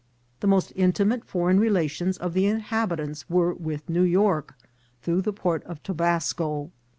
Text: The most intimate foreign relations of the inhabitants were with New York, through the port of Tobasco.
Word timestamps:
The 0.39 0.47
most 0.47 0.73
intimate 0.75 1.25
foreign 1.25 1.59
relations 1.59 2.17
of 2.17 2.33
the 2.33 2.47
inhabitants 2.47 3.29
were 3.29 3.53
with 3.53 3.87
New 3.87 4.01
York, 4.01 4.55
through 5.03 5.21
the 5.21 5.31
port 5.31 5.63
of 5.65 5.83
Tobasco. 5.83 6.71